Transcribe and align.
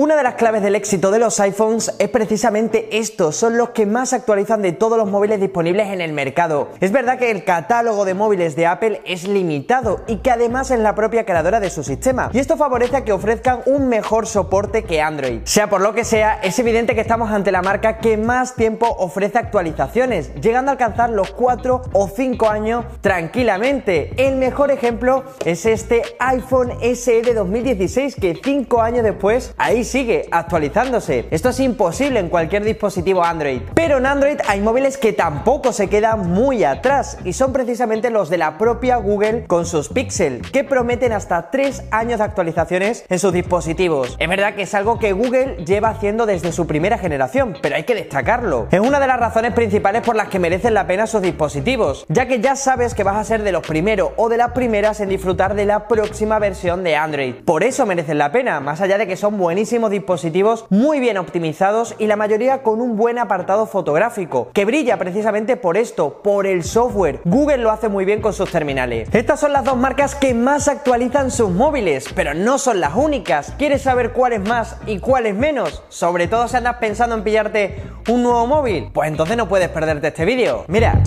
Una 0.00 0.16
de 0.16 0.22
las 0.22 0.36
claves 0.36 0.62
del 0.62 0.74
éxito 0.74 1.10
de 1.10 1.18
los 1.18 1.38
iPhones 1.38 1.94
es 1.98 2.08
precisamente 2.08 2.96
esto, 2.96 3.30
son 3.30 3.58
los 3.58 3.70
que 3.72 3.84
más 3.84 4.14
actualizan 4.14 4.62
de 4.62 4.72
todos 4.72 4.96
los 4.96 5.10
móviles 5.10 5.38
disponibles 5.38 5.88
en 5.88 6.00
el 6.00 6.14
mercado. 6.14 6.70
Es 6.80 6.92
verdad 6.92 7.18
que 7.18 7.30
el 7.30 7.44
catálogo 7.44 8.06
de 8.06 8.14
móviles 8.14 8.56
de 8.56 8.66
Apple 8.66 9.02
es 9.04 9.28
limitado 9.28 10.00
y 10.06 10.16
que 10.16 10.30
además 10.30 10.70
es 10.70 10.78
la 10.80 10.94
propia 10.94 11.26
creadora 11.26 11.60
de 11.60 11.68
su 11.68 11.84
sistema, 11.84 12.30
y 12.32 12.38
esto 12.38 12.56
favorece 12.56 12.96
a 12.96 13.04
que 13.04 13.12
ofrezcan 13.12 13.60
un 13.66 13.90
mejor 13.90 14.26
soporte 14.26 14.84
que 14.84 15.02
Android. 15.02 15.42
Sea 15.44 15.68
por 15.68 15.82
lo 15.82 15.92
que 15.92 16.04
sea, 16.04 16.40
es 16.42 16.58
evidente 16.58 16.94
que 16.94 17.02
estamos 17.02 17.30
ante 17.30 17.52
la 17.52 17.60
marca 17.60 17.98
que 17.98 18.16
más 18.16 18.54
tiempo 18.54 18.86
ofrece 18.98 19.36
actualizaciones, 19.36 20.34
llegando 20.36 20.70
a 20.70 20.72
alcanzar 20.72 21.10
los 21.10 21.32
4 21.32 21.82
o 21.92 22.08
5 22.08 22.48
años 22.48 22.86
tranquilamente. 23.02 24.14
El 24.16 24.36
mejor 24.36 24.70
ejemplo 24.70 25.24
es 25.44 25.66
este 25.66 26.00
iPhone 26.18 26.72
SE 26.80 27.20
de 27.20 27.34
2016 27.34 28.16
que 28.16 28.40
5 28.42 28.80
años 28.80 29.04
después 29.04 29.54
ahí 29.58 29.81
sigue 29.84 30.28
actualizándose. 30.30 31.26
Esto 31.30 31.50
es 31.50 31.60
imposible 31.60 32.20
en 32.20 32.28
cualquier 32.28 32.64
dispositivo 32.64 33.22
Android. 33.24 33.62
Pero 33.74 33.98
en 33.98 34.06
Android 34.06 34.38
hay 34.48 34.60
móviles 34.60 34.96
que 34.96 35.12
tampoco 35.12 35.72
se 35.72 35.88
quedan 35.88 36.30
muy 36.30 36.64
atrás 36.64 37.18
y 37.24 37.32
son 37.32 37.52
precisamente 37.52 38.10
los 38.10 38.30
de 38.30 38.38
la 38.38 38.58
propia 38.58 38.96
Google 38.96 39.44
con 39.46 39.66
sus 39.66 39.88
Pixel, 39.88 40.42
que 40.52 40.64
prometen 40.64 41.12
hasta 41.12 41.50
3 41.50 41.84
años 41.90 42.18
de 42.18 42.24
actualizaciones 42.24 43.04
en 43.08 43.18
sus 43.18 43.32
dispositivos. 43.32 44.16
Es 44.18 44.28
verdad 44.28 44.54
que 44.54 44.62
es 44.62 44.74
algo 44.74 44.98
que 44.98 45.12
Google 45.12 45.64
lleva 45.64 45.90
haciendo 45.90 46.26
desde 46.26 46.52
su 46.52 46.66
primera 46.66 46.98
generación, 46.98 47.56
pero 47.60 47.76
hay 47.76 47.84
que 47.84 47.94
destacarlo. 47.94 48.68
Es 48.70 48.80
una 48.80 49.00
de 49.00 49.06
las 49.06 49.18
razones 49.18 49.52
principales 49.52 50.02
por 50.02 50.16
las 50.16 50.28
que 50.28 50.38
merecen 50.38 50.74
la 50.74 50.86
pena 50.86 51.06
sus 51.06 51.22
dispositivos, 51.22 52.06
ya 52.08 52.26
que 52.26 52.40
ya 52.40 52.56
sabes 52.56 52.94
que 52.94 53.04
vas 53.04 53.16
a 53.16 53.24
ser 53.24 53.42
de 53.42 53.52
los 53.52 53.66
primeros 53.66 54.10
o 54.16 54.28
de 54.28 54.36
las 54.36 54.52
primeras 54.52 55.00
en 55.00 55.08
disfrutar 55.08 55.54
de 55.54 55.64
la 55.64 55.88
próxima 55.88 56.38
versión 56.38 56.84
de 56.84 56.96
Android. 56.96 57.34
Por 57.44 57.64
eso 57.64 57.86
merecen 57.86 58.18
la 58.18 58.32
pena, 58.32 58.60
más 58.60 58.80
allá 58.80 58.98
de 58.98 59.06
que 59.06 59.16
son 59.16 59.38
buenísimos 59.38 59.71
dispositivos 59.90 60.66
muy 60.70 61.00
bien 61.00 61.18
optimizados 61.18 61.94
y 61.98 62.06
la 62.06 62.16
mayoría 62.16 62.62
con 62.62 62.80
un 62.80 62.96
buen 62.96 63.18
apartado 63.18 63.66
fotográfico, 63.66 64.48
que 64.52 64.64
brilla 64.64 64.98
precisamente 64.98 65.56
por 65.56 65.76
esto, 65.76 66.20
por 66.22 66.46
el 66.46 66.64
software. 66.64 67.20
Google 67.24 67.58
lo 67.58 67.70
hace 67.70 67.88
muy 67.88 68.04
bien 68.04 68.20
con 68.20 68.32
sus 68.32 68.50
terminales. 68.50 69.08
Estas 69.12 69.40
son 69.40 69.52
las 69.52 69.64
dos 69.64 69.76
marcas 69.76 70.14
que 70.14 70.34
más 70.34 70.68
actualizan 70.68 71.30
sus 71.30 71.50
móviles, 71.50 72.06
pero 72.14 72.34
no 72.34 72.58
son 72.58 72.80
las 72.80 72.94
únicas. 72.94 73.54
¿Quieres 73.58 73.82
saber 73.82 74.12
cuál 74.12 74.34
es 74.34 74.40
más 74.40 74.76
y 74.86 74.98
cuál 74.98 75.26
es 75.26 75.34
menos? 75.34 75.82
Sobre 75.88 76.28
todo 76.28 76.48
si 76.48 76.56
andas 76.56 76.76
pensando 76.76 77.16
en 77.16 77.24
pillarte 77.24 77.82
un 78.08 78.22
nuevo 78.22 78.46
móvil. 78.46 78.90
Pues 78.92 79.08
entonces 79.08 79.36
no 79.36 79.48
puedes 79.48 79.68
perderte 79.68 80.08
este 80.08 80.24
vídeo. 80.24 80.64
Mira. 80.68 81.02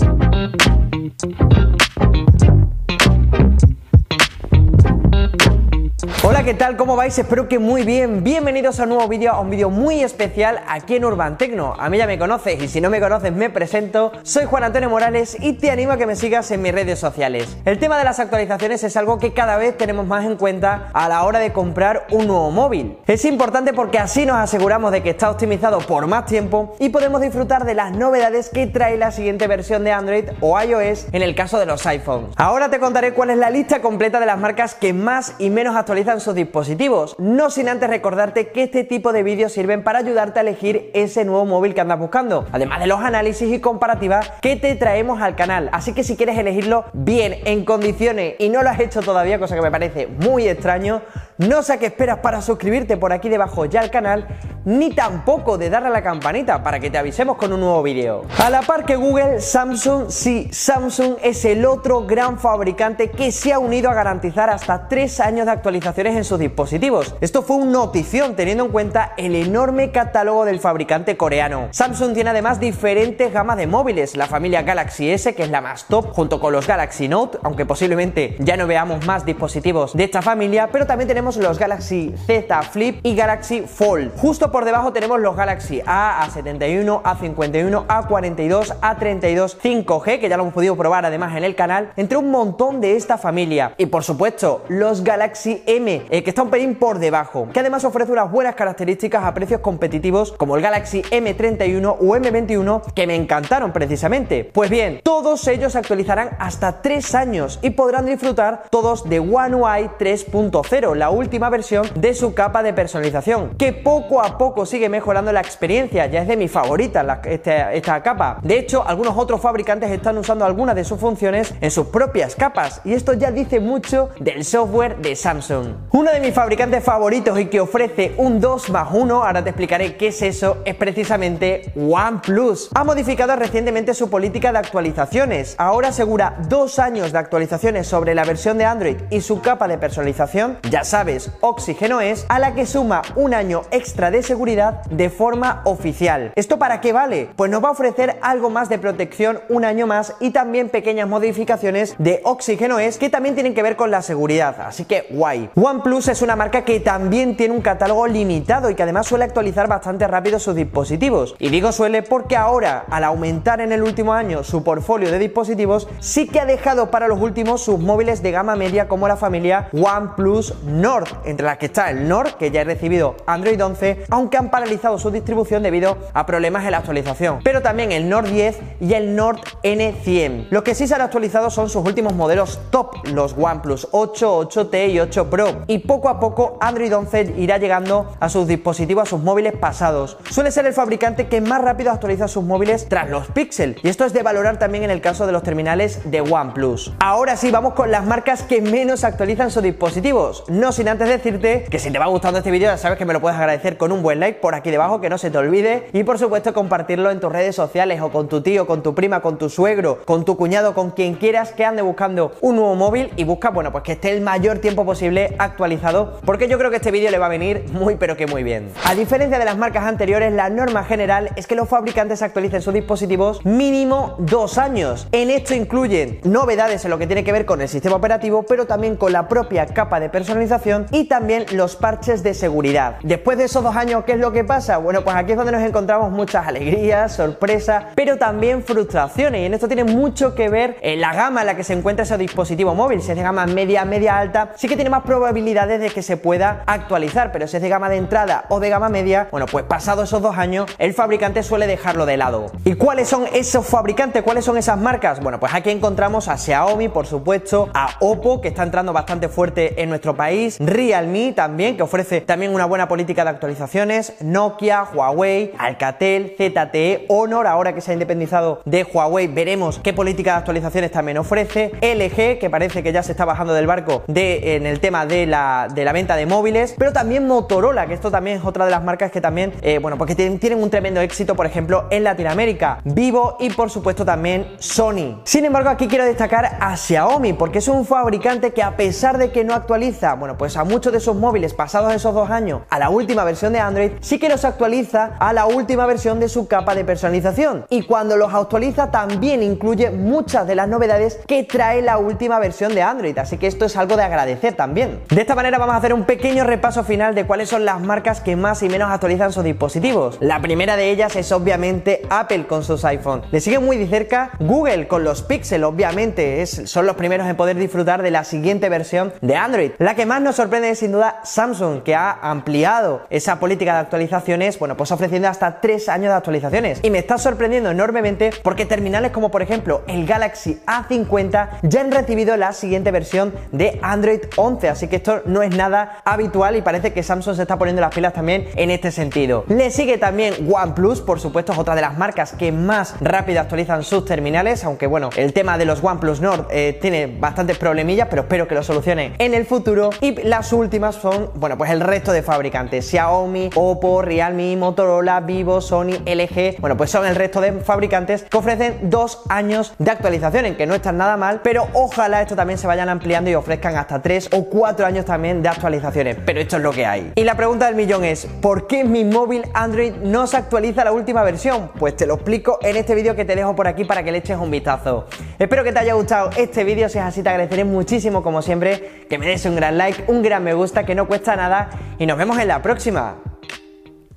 Hola, 6.28 6.42
¿qué 6.42 6.54
tal? 6.54 6.76
¿Cómo 6.76 6.96
vais? 6.96 7.16
Espero 7.16 7.46
que 7.46 7.60
muy 7.60 7.84
bien. 7.84 8.24
Bienvenidos 8.24 8.80
a 8.80 8.82
un 8.82 8.88
nuevo 8.88 9.06
vídeo, 9.06 9.30
a 9.30 9.38
un 9.38 9.48
vídeo 9.48 9.70
muy 9.70 10.02
especial 10.02 10.60
aquí 10.66 10.96
en 10.96 11.04
Urban 11.04 11.38
Tecno. 11.38 11.76
A 11.78 11.88
mí 11.88 11.98
ya 11.98 12.08
me 12.08 12.18
conoces 12.18 12.60
y 12.60 12.66
si 12.66 12.80
no 12.80 12.90
me 12.90 12.98
conoces 12.98 13.32
me 13.32 13.48
presento. 13.48 14.10
Soy 14.24 14.44
Juan 14.44 14.64
Antonio 14.64 14.90
Morales 14.90 15.36
y 15.38 15.52
te 15.52 15.70
animo 15.70 15.92
a 15.92 15.96
que 15.96 16.04
me 16.04 16.16
sigas 16.16 16.50
en 16.50 16.62
mis 16.62 16.72
redes 16.72 16.98
sociales. 16.98 17.56
El 17.64 17.78
tema 17.78 17.96
de 17.96 18.02
las 18.02 18.18
actualizaciones 18.18 18.82
es 18.82 18.96
algo 18.96 19.20
que 19.20 19.34
cada 19.34 19.56
vez 19.56 19.78
tenemos 19.78 20.04
más 20.04 20.24
en 20.24 20.34
cuenta 20.34 20.88
a 20.94 21.08
la 21.08 21.22
hora 21.22 21.38
de 21.38 21.52
comprar 21.52 22.08
un 22.10 22.26
nuevo 22.26 22.50
móvil. 22.50 22.98
Es 23.06 23.24
importante 23.24 23.72
porque 23.72 24.00
así 24.00 24.26
nos 24.26 24.38
aseguramos 24.38 24.90
de 24.90 25.04
que 25.04 25.10
está 25.10 25.30
optimizado 25.30 25.78
por 25.78 26.08
más 26.08 26.26
tiempo 26.26 26.74
y 26.80 26.88
podemos 26.88 27.20
disfrutar 27.20 27.64
de 27.64 27.74
las 27.74 27.92
novedades 27.92 28.48
que 28.48 28.66
trae 28.66 28.96
la 28.96 29.12
siguiente 29.12 29.46
versión 29.46 29.84
de 29.84 29.92
Android 29.92 30.24
o 30.40 30.60
iOS 30.60 31.06
en 31.12 31.22
el 31.22 31.36
caso 31.36 31.60
de 31.60 31.66
los 31.66 31.86
iPhones. 31.86 32.30
Ahora 32.34 32.68
te 32.68 32.80
contaré 32.80 33.12
cuál 33.12 33.30
es 33.30 33.38
la 33.38 33.50
lista 33.50 33.80
completa 33.80 34.18
de 34.18 34.26
las 34.26 34.40
marcas 34.40 34.74
que 34.74 34.92
más 34.92 35.34
y 35.38 35.50
menos 35.50 35.76
actualizan 35.76 36.15
sus 36.20 36.34
dispositivos, 36.34 37.14
no 37.18 37.50
sin 37.50 37.68
antes 37.68 37.88
recordarte 37.88 38.48
que 38.48 38.64
este 38.64 38.84
tipo 38.84 39.12
de 39.12 39.22
vídeos 39.22 39.52
sirven 39.52 39.82
para 39.82 40.00
ayudarte 40.00 40.38
a 40.38 40.42
elegir 40.42 40.90
ese 40.94 41.24
nuevo 41.24 41.44
móvil 41.44 41.74
que 41.74 41.80
andas 41.80 41.98
buscando, 41.98 42.46
además 42.52 42.80
de 42.80 42.86
los 42.86 43.00
análisis 43.00 43.52
y 43.52 43.60
comparativas 43.60 44.32
que 44.40 44.56
te 44.56 44.74
traemos 44.74 45.20
al 45.20 45.36
canal. 45.36 45.68
Así 45.72 45.92
que 45.92 46.04
si 46.04 46.16
quieres 46.16 46.38
elegirlo 46.38 46.84
bien, 46.92 47.36
en 47.44 47.64
condiciones 47.64 48.34
y 48.38 48.48
no 48.48 48.62
lo 48.62 48.70
has 48.70 48.80
hecho 48.80 49.00
todavía, 49.00 49.38
cosa 49.38 49.54
que 49.54 49.62
me 49.62 49.70
parece 49.70 50.06
muy 50.06 50.48
extraño, 50.48 51.02
no 51.38 51.62
sé 51.62 51.78
qué 51.78 51.86
esperas 51.86 52.20
para 52.20 52.40
suscribirte 52.40 52.96
por 52.96 53.12
aquí 53.12 53.28
debajo 53.28 53.66
ya 53.66 53.80
al 53.80 53.90
canal, 53.90 54.26
ni 54.64 54.94
tampoco 54.94 55.58
de 55.58 55.70
darle 55.70 55.88
a 55.88 55.92
la 55.92 56.02
campanita 56.02 56.62
para 56.62 56.80
que 56.80 56.90
te 56.90 56.98
avisemos 56.98 57.36
con 57.36 57.52
un 57.52 57.60
nuevo 57.60 57.82
vídeo. 57.82 58.24
A 58.38 58.50
la 58.50 58.62
par 58.62 58.84
que 58.84 58.96
Google, 58.96 59.40
Samsung, 59.40 60.06
sí, 60.08 60.48
Samsung 60.50 61.16
es 61.22 61.44
el 61.44 61.66
otro 61.66 62.06
gran 62.06 62.38
fabricante 62.38 63.10
que 63.10 63.30
se 63.32 63.52
ha 63.52 63.58
unido 63.58 63.90
a 63.90 63.94
garantizar 63.94 64.48
hasta 64.48 64.88
3 64.88 65.20
años 65.20 65.46
de 65.46 65.52
actualizaciones 65.52 66.16
en 66.16 66.24
sus 66.24 66.38
dispositivos. 66.38 67.14
Esto 67.20 67.42
fue 67.42 67.56
una 67.56 67.72
notición 67.72 68.34
teniendo 68.34 68.64
en 68.64 68.72
cuenta 68.72 69.12
el 69.16 69.34
enorme 69.34 69.92
catálogo 69.92 70.46
del 70.46 70.58
fabricante 70.58 71.16
coreano. 71.16 71.68
Samsung 71.70 72.14
tiene 72.14 72.30
además 72.30 72.58
diferentes 72.58 73.32
gamas 73.32 73.58
de 73.58 73.66
móviles, 73.66 74.16
la 74.16 74.26
familia 74.26 74.62
Galaxy 74.62 75.10
S 75.10 75.34
que 75.34 75.42
es 75.42 75.50
la 75.50 75.60
más 75.60 75.84
top 75.86 76.12
junto 76.12 76.40
con 76.40 76.52
los 76.52 76.66
Galaxy 76.66 77.08
Note, 77.08 77.38
aunque 77.42 77.66
posiblemente 77.66 78.36
ya 78.40 78.56
no 78.56 78.66
veamos 78.66 79.06
más 79.06 79.26
dispositivos 79.26 79.92
de 79.94 80.04
esta 80.04 80.22
familia, 80.22 80.70
pero 80.72 80.86
también 80.86 81.08
tenemos 81.08 81.25
los 81.34 81.58
Galaxy 81.58 82.14
Z 82.24 82.62
Flip 82.62 83.00
y 83.02 83.16
Galaxy 83.16 83.62
Fold. 83.62 84.16
Justo 84.16 84.52
por 84.52 84.64
debajo 84.64 84.92
tenemos 84.92 85.18
los 85.18 85.34
Galaxy 85.34 85.82
A, 85.84 86.24
A71, 86.24 87.02
A51, 87.02 87.86
A42, 87.88 88.78
A32 88.80 89.56
5G, 89.60 90.20
que 90.20 90.28
ya 90.28 90.36
lo 90.36 90.44
hemos 90.44 90.54
podido 90.54 90.76
probar 90.76 91.04
además 91.04 91.36
en 91.36 91.42
el 91.42 91.56
canal, 91.56 91.90
entre 91.96 92.16
un 92.16 92.30
montón 92.30 92.80
de 92.80 92.94
esta 92.94 93.18
familia. 93.18 93.74
Y 93.76 93.86
por 93.86 94.04
supuesto, 94.04 94.64
los 94.68 95.02
Galaxy 95.02 95.64
M, 95.66 96.06
eh, 96.08 96.22
que 96.22 96.30
está 96.30 96.44
un 96.44 96.50
pelín 96.50 96.76
por 96.76 97.00
debajo, 97.00 97.48
que 97.52 97.58
además 97.58 97.84
ofrece 97.84 98.12
unas 98.12 98.30
buenas 98.30 98.54
características 98.54 99.24
a 99.24 99.34
precios 99.34 99.60
competitivos, 99.60 100.30
como 100.30 100.54
el 100.54 100.62
Galaxy 100.62 101.02
M31 101.02 101.96
o 101.98 102.16
M21, 102.16 102.92
que 102.94 103.08
me 103.08 103.16
encantaron 103.16 103.72
precisamente. 103.72 104.44
Pues 104.44 104.70
bien, 104.70 105.00
todos 105.02 105.48
ellos 105.48 105.74
actualizarán 105.74 106.36
hasta 106.38 106.82
3 106.82 107.14
años 107.16 107.58
y 107.62 107.70
podrán 107.70 108.06
disfrutar 108.06 108.66
todos 108.70 109.08
de 109.08 109.18
One 109.18 109.56
UI 109.56 109.90
3.0, 109.98 110.94
la 110.94 111.15
última 111.16 111.50
versión 111.50 111.86
de 111.94 112.14
su 112.14 112.34
capa 112.34 112.62
de 112.62 112.72
personalización, 112.72 113.56
que 113.56 113.72
poco 113.72 114.22
a 114.22 114.38
poco 114.38 114.66
sigue 114.66 114.88
mejorando 114.88 115.32
la 115.32 115.40
experiencia, 115.40 116.06
ya 116.06 116.22
es 116.22 116.28
de 116.28 116.36
mis 116.36 116.50
favoritas 116.50 117.06
esta, 117.24 117.72
esta 117.72 118.02
capa. 118.02 118.38
De 118.42 118.58
hecho, 118.58 118.86
algunos 118.86 119.16
otros 119.16 119.40
fabricantes 119.40 119.90
están 119.90 120.18
usando 120.18 120.44
algunas 120.44 120.76
de 120.76 120.84
sus 120.84 121.00
funciones 121.00 121.54
en 121.60 121.70
sus 121.70 121.86
propias 121.86 122.36
capas, 122.36 122.80
y 122.84 122.92
esto 122.92 123.14
ya 123.14 123.30
dice 123.30 123.60
mucho 123.60 124.10
del 124.20 124.44
software 124.44 124.98
de 124.98 125.16
Samsung. 125.16 125.68
Uno 125.92 126.10
de 126.10 126.20
mis 126.20 126.34
fabricantes 126.34 126.84
favoritos 126.84 127.38
y 127.40 127.46
que 127.46 127.60
ofrece 127.60 128.14
un 128.18 128.40
2 128.40 128.70
más 128.70 128.88
1, 128.92 129.24
ahora 129.24 129.42
te 129.42 129.50
explicaré 129.50 129.96
qué 129.96 130.08
es 130.08 130.22
eso, 130.22 130.58
es 130.64 130.74
precisamente 130.74 131.72
OnePlus. 131.76 132.70
Ha 132.74 132.84
modificado 132.84 133.34
recientemente 133.36 133.94
su 133.94 134.10
política 134.10 134.52
de 134.52 134.58
actualizaciones, 134.58 135.54
ahora 135.58 135.88
asegura 135.88 136.36
dos 136.48 136.78
años 136.78 137.12
de 137.12 137.18
actualizaciones 137.18 137.86
sobre 137.86 138.14
la 138.14 138.24
versión 138.24 138.58
de 138.58 138.64
Android 138.64 138.96
y 139.10 139.20
su 139.22 139.40
capa 139.40 139.66
de 139.68 139.78
personalización, 139.78 140.58
ya 140.70 140.84
sabes 140.84 141.05
Oxígeno 141.40 142.00
es, 142.00 142.26
a 142.28 142.40
la 142.40 142.54
que 142.54 142.66
suma 142.66 143.02
un 143.14 143.32
año 143.32 143.62
extra 143.70 144.10
de 144.10 144.24
seguridad 144.24 144.82
de 144.86 145.08
forma 145.08 145.62
oficial. 145.64 146.32
¿Esto 146.34 146.58
para 146.58 146.80
qué 146.80 146.92
vale? 146.92 147.28
Pues 147.36 147.48
nos 147.48 147.62
va 147.62 147.68
a 147.68 147.72
ofrecer 147.72 148.18
algo 148.22 148.50
más 148.50 148.68
de 148.68 148.78
protección 148.78 149.38
un 149.48 149.64
año 149.64 149.86
más 149.86 150.14
y 150.18 150.32
también 150.32 150.68
pequeñas 150.68 151.08
modificaciones 151.08 151.94
de 151.98 152.20
Oxígeno 152.24 152.80
es 152.80 152.98
que 152.98 153.08
también 153.08 153.36
tienen 153.36 153.54
que 153.54 153.62
ver 153.62 153.76
con 153.76 153.92
la 153.92 154.02
seguridad, 154.02 154.60
así 154.62 154.84
que 154.84 155.06
guay. 155.10 155.48
OnePlus 155.54 156.08
es 156.08 156.22
una 156.22 156.34
marca 156.34 156.64
que 156.64 156.80
también 156.80 157.36
tiene 157.36 157.54
un 157.54 157.62
catálogo 157.62 158.08
limitado 158.08 158.68
y 158.68 158.74
que 158.74 158.82
además 158.82 159.06
suele 159.06 159.24
actualizar 159.24 159.68
bastante 159.68 160.08
rápido 160.08 160.40
sus 160.40 160.56
dispositivos. 160.56 161.36
Y 161.38 161.50
digo 161.50 161.70
suele 161.70 162.02
porque 162.02 162.36
ahora, 162.36 162.84
al 162.90 163.04
aumentar 163.04 163.60
en 163.60 163.70
el 163.70 163.84
último 163.84 164.12
año 164.12 164.42
su 164.42 164.64
portfolio 164.64 165.12
de 165.12 165.20
dispositivos, 165.20 165.88
sí 166.00 166.26
que 166.26 166.40
ha 166.40 166.46
dejado 166.46 166.90
para 166.90 167.06
los 167.06 167.20
últimos 167.20 167.62
sus 167.62 167.78
móviles 167.78 168.22
de 168.22 168.32
gama 168.32 168.56
media 168.56 168.88
como 168.88 169.06
la 169.06 169.16
familia 169.16 169.68
OnePlus 169.72 170.64
Nord 170.64 170.95
entre 171.24 171.46
las 171.46 171.58
que 171.58 171.66
está 171.66 171.90
el 171.90 172.08
Nord, 172.08 172.34
que 172.34 172.50
ya 172.50 172.62
ha 172.62 172.64
recibido 172.64 173.16
Android 173.26 173.62
11, 173.62 174.04
aunque 174.10 174.36
han 174.36 174.50
paralizado 174.50 174.98
su 174.98 175.10
distribución 175.10 175.62
debido 175.62 175.98
a 176.14 176.26
problemas 176.26 176.64
en 176.64 176.72
la 176.72 176.78
actualización, 176.78 177.40
pero 177.44 177.62
también 177.62 177.92
el 177.92 178.08
Nord 178.08 178.28
10 178.28 178.58
y 178.80 178.94
el 178.94 179.14
Nord 179.14 179.40
N100. 179.62 180.48
Lo 180.50 180.64
que 180.64 180.74
sí 180.74 180.86
se 180.86 180.94
han 180.94 181.00
actualizado 181.00 181.50
son 181.50 181.68
sus 181.68 181.84
últimos 181.84 182.14
modelos 182.14 182.60
top, 182.70 183.06
los 183.08 183.34
OnePlus 183.38 183.88
8, 183.90 184.48
8T 184.48 184.90
y 184.90 185.00
8 185.00 185.30
Pro, 185.30 185.46
y 185.66 185.78
poco 185.80 186.08
a 186.08 186.20
poco 186.20 186.58
Android 186.60 186.94
11 186.94 187.34
irá 187.36 187.58
llegando 187.58 188.14
a 188.20 188.28
sus 188.28 188.46
dispositivos, 188.46 189.04
a 189.04 189.10
sus 189.10 189.20
móviles 189.20 189.54
pasados. 189.54 190.18
Suele 190.30 190.50
ser 190.50 190.66
el 190.66 190.72
fabricante 190.72 191.28
que 191.28 191.40
más 191.40 191.62
rápido 191.62 191.90
actualiza 191.90 192.28
sus 192.28 192.44
móviles 192.44 192.88
tras 192.88 193.10
los 193.10 193.26
Pixel, 193.28 193.76
y 193.82 193.88
esto 193.88 194.04
es 194.04 194.12
de 194.12 194.22
valorar 194.22 194.58
también 194.58 194.84
en 194.84 194.90
el 194.90 195.00
caso 195.00 195.26
de 195.26 195.32
los 195.32 195.42
terminales 195.42 196.10
de 196.10 196.20
OnePlus. 196.20 196.94
Ahora 197.00 197.36
sí, 197.36 197.50
vamos 197.50 197.74
con 197.74 197.90
las 197.90 198.06
marcas 198.06 198.42
que 198.42 198.60
menos 198.60 199.04
actualizan 199.04 199.50
sus 199.50 199.62
dispositivos, 199.62 200.44
no 200.48 200.72
sin 200.72 200.85
sin 200.86 200.92
antes 200.92 201.08
decirte 201.08 201.64
que 201.68 201.80
si 201.80 201.90
te 201.90 201.98
va 201.98 202.06
gustando 202.06 202.38
este 202.38 202.52
vídeo 202.52 202.68
ya 202.68 202.76
sabes 202.76 202.96
que 202.96 203.04
me 203.04 203.12
lo 203.12 203.20
puedes 203.20 203.36
agradecer 203.36 203.76
con 203.76 203.90
un 203.90 204.04
buen 204.04 204.20
like 204.20 204.38
por 204.38 204.54
aquí 204.54 204.70
debajo, 204.70 205.00
que 205.00 205.10
no 205.10 205.18
se 205.18 205.32
te 205.32 205.38
olvide. 205.38 205.88
Y 205.92 206.04
por 206.04 206.16
supuesto 206.16 206.54
compartirlo 206.54 207.10
en 207.10 207.18
tus 207.18 207.32
redes 207.32 207.56
sociales 207.56 208.00
o 208.00 208.10
con 208.10 208.28
tu 208.28 208.40
tío, 208.40 208.68
con 208.68 208.84
tu 208.84 208.94
prima, 208.94 209.20
con 209.20 209.36
tu 209.36 209.50
suegro, 209.50 209.98
con 210.04 210.24
tu 210.24 210.36
cuñado, 210.36 210.74
con 210.74 210.92
quien 210.92 211.14
quieras 211.14 211.50
que 211.50 211.64
ande 211.64 211.82
buscando 211.82 212.36
un 212.40 212.54
nuevo 212.54 212.76
móvil 212.76 213.10
y 213.16 213.24
busca, 213.24 213.50
bueno, 213.50 213.72
pues 213.72 213.82
que 213.82 213.92
esté 213.94 214.12
el 214.12 214.20
mayor 214.20 214.58
tiempo 214.58 214.86
posible 214.86 215.34
actualizado, 215.40 216.20
porque 216.24 216.46
yo 216.46 216.56
creo 216.56 216.70
que 216.70 216.76
este 216.76 216.92
vídeo 216.92 217.10
le 217.10 217.18
va 217.18 217.26
a 217.26 217.30
venir 217.30 217.64
muy 217.72 217.96
pero 217.96 218.16
que 218.16 218.28
muy 218.28 218.44
bien. 218.44 218.70
A 218.84 218.94
diferencia 218.94 219.40
de 219.40 219.44
las 219.44 219.58
marcas 219.58 219.82
anteriores, 219.86 220.32
la 220.32 220.50
norma 220.50 220.84
general 220.84 221.30
es 221.34 221.48
que 221.48 221.56
los 221.56 221.68
fabricantes 221.68 222.22
actualicen 222.22 222.62
sus 222.62 222.72
dispositivos 222.72 223.44
mínimo 223.44 224.14
dos 224.20 224.56
años. 224.56 225.08
En 225.10 225.30
esto 225.30 225.52
incluyen 225.52 226.20
novedades 226.22 226.84
en 226.84 226.92
lo 226.92 226.98
que 226.98 227.08
tiene 227.08 227.24
que 227.24 227.32
ver 227.32 227.44
con 227.44 227.60
el 227.60 227.68
sistema 227.68 227.96
operativo, 227.96 228.44
pero 228.44 228.66
también 228.66 228.94
con 228.94 229.12
la 229.12 229.26
propia 229.26 229.66
capa 229.66 229.98
de 229.98 230.10
personalización 230.10 230.75
y 230.90 231.04
también 231.04 231.46
los 231.52 231.76
parches 231.76 232.22
de 232.22 232.34
seguridad. 232.34 232.96
Después 233.02 233.38
de 233.38 233.44
esos 233.44 233.62
dos 233.62 233.74
años, 233.74 234.04
¿qué 234.04 234.12
es 234.12 234.18
lo 234.18 234.32
que 234.32 234.44
pasa? 234.44 234.76
Bueno, 234.76 235.02
pues 235.02 235.16
aquí 235.16 235.32
es 235.32 235.36
donde 235.36 235.52
nos 235.52 235.62
encontramos 235.62 236.10
muchas 236.10 236.46
alegrías, 236.46 237.14
sorpresas, 237.14 237.84
pero 237.94 238.18
también 238.18 238.62
frustraciones. 238.62 239.40
Y 239.40 239.44
en 239.44 239.54
esto 239.54 239.68
tiene 239.68 239.84
mucho 239.84 240.34
que 240.34 240.48
ver 240.48 240.76
en 240.82 241.00
la 241.00 241.14
gama 241.14 241.40
en 241.40 241.46
la 241.46 241.56
que 241.56 241.64
se 241.64 241.72
encuentra 241.72 242.04
ese 242.04 242.18
dispositivo 242.18 242.74
móvil. 242.74 243.00
Si 243.00 243.10
es 243.10 243.16
de 243.16 243.22
gama 243.22 243.46
media, 243.46 243.84
media 243.84 244.18
alta, 244.18 244.52
sí 244.56 244.68
que 244.68 244.74
tiene 244.74 244.90
más 244.90 245.02
probabilidades 245.02 245.80
de 245.80 245.90
que 245.90 246.02
se 246.02 246.16
pueda 246.16 246.62
actualizar, 246.66 247.32
pero 247.32 247.46
si 247.46 247.56
es 247.56 247.62
de 247.62 247.68
gama 247.68 247.88
de 247.88 247.96
entrada 247.96 248.44
o 248.48 248.60
de 248.60 248.68
gama 248.68 248.88
media, 248.88 249.28
bueno, 249.30 249.46
pues 249.46 249.64
pasados 249.64 250.08
esos 250.08 250.22
dos 250.22 250.36
años, 250.36 250.70
el 250.78 250.94
fabricante 250.94 251.42
suele 251.42 251.66
dejarlo 251.66 252.06
de 252.06 252.16
lado. 252.16 252.50
¿Y 252.64 252.74
cuáles 252.74 253.08
son 253.08 253.24
esos 253.32 253.66
fabricantes? 253.66 254.22
¿Cuáles 254.22 254.44
son 254.44 254.56
esas 254.56 254.78
marcas? 254.78 255.20
Bueno, 255.20 255.40
pues 255.40 255.54
aquí 255.54 255.70
encontramos 255.70 256.28
a 256.28 256.36
Xiaomi, 256.36 256.88
por 256.88 257.06
supuesto, 257.06 257.68
a 257.74 257.90
Oppo, 258.00 258.40
que 258.40 258.48
está 258.48 258.62
entrando 258.62 258.92
bastante 258.92 259.28
fuerte 259.28 259.80
en 259.82 259.88
nuestro 259.88 260.16
país, 260.16 260.55
Realme 260.58 261.32
también, 261.32 261.76
que 261.76 261.82
ofrece 261.82 262.20
también 262.20 262.54
una 262.54 262.66
buena 262.66 262.88
política 262.88 263.24
de 263.24 263.30
actualizaciones, 263.30 264.14
Nokia, 264.20 264.84
Huawei, 264.84 265.52
Alcatel, 265.58 266.34
ZTE, 266.36 267.06
Honor, 267.08 267.46
ahora 267.46 267.74
que 267.74 267.80
se 267.80 267.90
ha 267.90 267.94
independizado 267.94 268.60
de 268.64 268.84
Huawei, 268.84 269.26
veremos 269.26 269.78
qué 269.78 269.92
política 269.92 270.32
de 270.32 270.38
actualizaciones 270.38 270.90
también 270.90 271.18
ofrece, 271.18 271.72
LG, 271.80 272.38
que 272.38 272.48
parece 272.50 272.82
que 272.82 272.92
ya 272.92 273.02
se 273.02 273.12
está 273.12 273.24
bajando 273.24 273.54
del 273.54 273.66
barco 273.66 274.02
en 274.08 274.66
el 274.66 274.80
tema 274.80 275.06
de 275.06 275.26
la, 275.26 275.68
venta 275.92 276.16
de 276.16 276.26
móviles, 276.26 276.74
pero 276.78 276.92
también 276.92 277.26
Motorola, 277.26 277.86
que 277.86 277.94
esto 277.94 278.10
también 278.10 278.38
es 278.38 278.44
otra 278.44 278.64
de 278.64 278.70
las 278.70 278.82
marcas 278.82 279.10
que 279.10 279.20
también, 279.20 279.52
eh, 279.62 279.78
bueno, 279.78 279.98
porque 279.98 280.14
tienen, 280.14 280.38
tienen 280.38 280.62
un 280.62 280.70
tremendo 280.70 281.00
éxito, 281.00 281.34
por 281.34 281.46
ejemplo, 281.46 281.86
en 281.90 282.04
Latinoamérica, 282.04 282.80
Vivo 282.84 283.36
y 283.40 283.50
por 283.50 283.70
supuesto 283.70 284.04
también 284.04 284.56
Sony. 284.58 285.20
Sin 285.24 285.44
embargo, 285.44 285.70
aquí 285.70 285.88
quiero 285.88 286.04
destacar 286.04 286.58
a 286.60 286.76
Xiaomi, 286.76 287.32
porque 287.32 287.58
es 287.58 287.68
un 287.68 287.84
fabricante 287.84 288.52
que 288.52 288.62
a 288.62 288.76
pesar 288.76 289.18
de 289.18 289.30
que 289.30 289.44
no 289.44 289.54
actualiza, 289.54 290.14
bueno, 290.14 290.36
pues 290.36 290.45
a 290.54 290.64
muchos 290.64 290.92
de 290.92 290.98
esos 290.98 291.16
móviles 291.16 291.54
pasados 291.54 291.92
esos 291.92 292.14
dos 292.14 292.30
años 292.30 292.60
a 292.70 292.78
la 292.78 292.90
última 292.90 293.24
versión 293.24 293.52
de 293.52 293.58
Android, 293.58 293.92
sí 294.00 294.18
que 294.18 294.28
los 294.28 294.44
actualiza 294.44 295.16
a 295.18 295.32
la 295.32 295.46
última 295.46 295.86
versión 295.86 296.20
de 296.20 296.28
su 296.28 296.46
capa 296.46 296.74
de 296.74 296.84
personalización. 296.84 297.66
Y 297.70 297.82
cuando 297.82 298.16
los 298.16 298.32
actualiza 298.32 298.90
también 298.90 299.42
incluye 299.42 299.90
muchas 299.90 300.46
de 300.46 300.54
las 300.54 300.68
novedades 300.68 301.18
que 301.26 301.42
trae 301.42 301.82
la 301.82 301.98
última 301.98 302.38
versión 302.38 302.74
de 302.74 302.82
Android, 302.82 303.18
así 303.18 303.38
que 303.38 303.46
esto 303.46 303.64
es 303.64 303.76
algo 303.76 303.96
de 303.96 304.04
agradecer 304.04 304.54
también. 304.54 305.00
De 305.08 305.20
esta 305.20 305.34
manera 305.34 305.58
vamos 305.58 305.74
a 305.74 305.78
hacer 305.78 305.94
un 305.94 306.04
pequeño 306.04 306.44
repaso 306.44 306.84
final 306.84 307.14
de 307.14 307.26
cuáles 307.26 307.48
son 307.48 307.64
las 307.64 307.80
marcas 307.80 308.20
que 308.20 308.36
más 308.36 308.62
y 308.62 308.68
menos 308.68 308.90
actualizan 308.90 309.32
sus 309.32 309.42
dispositivos. 309.44 310.18
La 310.20 310.40
primera 310.40 310.76
de 310.76 310.90
ellas 310.90 311.16
es 311.16 311.32
obviamente 311.32 312.02
Apple 312.10 312.46
con 312.46 312.62
sus 312.62 312.84
iPhones. 312.84 313.26
Le 313.32 313.40
sigue 313.40 313.58
muy 313.58 313.76
de 313.76 313.88
cerca 313.88 314.30
Google 314.38 314.88
con 314.88 315.04
los 315.04 315.22
Pixel, 315.22 315.64
obviamente, 315.64 316.44
son 316.46 316.86
los 316.86 316.96
primeros 316.96 317.26
en 317.26 317.36
poder 317.36 317.56
disfrutar 317.56 318.02
de 318.02 318.10
la 318.10 318.24
siguiente 318.24 318.68
versión 318.68 319.12
de 319.20 319.36
Android. 319.36 319.70
La 319.78 319.94
que 319.94 320.06
más 320.06 320.20
nos 320.20 320.35
sorprende 320.36 320.74
sin 320.74 320.92
duda 320.92 321.20
Samsung, 321.24 321.82
que 321.82 321.94
ha 321.94 322.12
ampliado 322.22 323.06
esa 323.10 323.40
política 323.40 323.72
de 323.74 323.80
actualizaciones, 323.80 324.58
bueno, 324.58 324.76
pues 324.76 324.92
ofreciendo 324.92 325.28
hasta 325.28 325.60
3 325.60 325.88
años 325.88 326.10
de 326.10 326.14
actualizaciones. 326.14 326.80
Y 326.82 326.90
me 326.90 326.98
está 326.98 327.18
sorprendiendo 327.18 327.70
enormemente 327.70 328.30
porque 328.42 328.66
terminales 328.66 329.12
como 329.12 329.30
por 329.30 329.42
ejemplo 329.42 329.82
el 329.86 330.06
Galaxy 330.06 330.60
A50 330.66 331.48
ya 331.62 331.80
han 331.80 331.90
recibido 331.90 332.36
la 332.36 332.52
siguiente 332.52 332.90
versión 332.90 333.34
de 333.52 333.78
Android 333.82 334.20
11, 334.36 334.68
así 334.68 334.88
que 334.88 334.96
esto 334.96 335.22
no 335.24 335.42
es 335.42 335.56
nada 335.56 336.00
habitual 336.04 336.56
y 336.56 336.62
parece 336.62 336.92
que 336.92 337.02
Samsung 337.02 337.36
se 337.36 337.42
está 337.42 337.58
poniendo 337.58 337.80
las 337.80 337.94
pilas 337.94 338.12
también 338.12 338.48
en 338.56 338.70
este 338.70 338.90
sentido. 338.92 339.44
Le 339.48 339.70
sigue 339.70 339.98
también 339.98 340.34
OnePlus, 340.52 341.00
por 341.00 341.20
supuesto, 341.20 341.52
es 341.52 341.58
otra 341.58 341.74
de 341.74 341.80
las 341.80 341.96
marcas 341.96 342.32
que 342.32 342.52
más 342.52 342.94
rápido 343.00 343.40
actualizan 343.40 343.82
sus 343.82 344.04
terminales, 344.04 344.64
aunque 344.64 344.86
bueno, 344.86 345.10
el 345.16 345.32
tema 345.32 345.56
de 345.58 345.64
los 345.64 345.82
OnePlus 345.82 346.20
Nord 346.20 346.48
eh, 346.50 346.78
tiene 346.80 347.06
bastantes 347.06 347.58
problemillas, 347.58 348.08
pero 348.10 348.22
espero 348.22 348.46
que 348.46 348.54
lo 348.54 348.62
solucione 348.62 349.14
en 349.18 349.34
el 349.34 349.46
futuro. 349.46 349.90
Y 350.00 350.12
las 350.26 350.52
últimas 350.52 350.96
son, 350.96 351.30
bueno, 351.34 351.56
pues 351.56 351.70
el 351.70 351.80
resto 351.80 352.12
de 352.12 352.22
fabricantes, 352.22 352.90
Xiaomi, 352.90 353.50
Oppo, 353.54 354.02
Realme, 354.02 354.56
Motorola, 354.56 355.20
Vivo, 355.20 355.60
Sony, 355.60 356.02
LG, 356.04 356.60
bueno, 356.60 356.76
pues 356.76 356.90
son 356.90 357.06
el 357.06 357.14
resto 357.14 357.40
de 357.40 357.52
fabricantes 357.52 358.24
que 358.24 358.36
ofrecen 358.36 358.90
dos 358.90 359.22
años 359.28 359.74
de 359.78 359.90
actualización, 359.90 360.46
en 360.46 360.56
que 360.56 360.66
no 360.66 360.74
están 360.74 360.96
nada 360.96 361.16
mal, 361.16 361.40
pero 361.44 361.68
ojalá 361.74 362.22
esto 362.22 362.34
también 362.34 362.58
se 362.58 362.66
vayan 362.66 362.88
ampliando 362.88 363.30
y 363.30 363.34
ofrezcan 363.36 363.76
hasta 363.76 364.02
tres 364.02 364.28
o 364.32 364.46
cuatro 364.46 364.84
años 364.84 365.04
también 365.04 365.42
de 365.42 365.48
actualizaciones, 365.48 366.16
pero 366.26 366.40
esto 366.40 366.56
es 366.56 366.62
lo 366.62 366.72
que 366.72 366.86
hay. 366.86 367.12
Y 367.14 367.22
la 367.22 367.36
pregunta 367.36 367.66
del 367.66 367.76
millón 367.76 368.04
es, 368.04 368.26
¿por 368.26 368.66
qué 368.66 368.82
mi 368.82 369.04
móvil 369.04 369.44
Android 369.54 369.92
no 370.02 370.26
se 370.26 370.36
actualiza 370.38 370.84
la 370.84 370.92
última 370.92 371.22
versión? 371.22 371.70
Pues 371.78 371.96
te 371.96 372.04
lo 372.04 372.14
explico 372.14 372.58
en 372.62 372.76
este 372.76 372.96
vídeo 372.96 373.14
que 373.14 373.24
te 373.24 373.36
dejo 373.36 373.54
por 373.54 373.68
aquí 373.68 373.84
para 373.84 374.02
que 374.02 374.10
le 374.10 374.18
eches 374.18 374.38
un 374.38 374.50
vistazo. 374.50 375.06
Espero 375.38 375.62
que 375.62 375.72
te 375.72 375.78
haya 375.78 375.94
gustado 375.94 376.30
este 376.36 376.64
vídeo, 376.64 376.88
si 376.88 376.98
es 376.98 377.04
así 377.04 377.22
te 377.22 377.28
agradeceré 377.28 377.64
muchísimo 377.64 378.22
como 378.22 378.42
siempre 378.42 379.06
que 379.08 379.18
me 379.18 379.26
des 379.26 379.44
un 379.46 379.54
gran 379.54 379.78
like, 379.78 380.04
un 380.16 380.22
gran 380.22 380.42
me 380.42 380.54
gusta 380.54 380.84
que 380.86 380.94
no 380.94 381.06
cuesta 381.06 381.36
nada 381.36 381.68
y 381.98 382.06
nos 382.06 382.16
vemos 382.16 382.38
en 382.38 382.48
la 382.48 382.62
próxima. 382.62 383.16